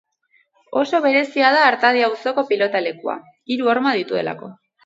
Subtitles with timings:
[0.81, 3.19] Oso berezia da Artadi auzoko pilotalekua,
[3.55, 4.55] hiru horma dituelako.